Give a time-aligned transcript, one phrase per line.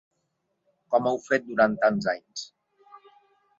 [0.95, 2.47] Com heu fet durant tants anys.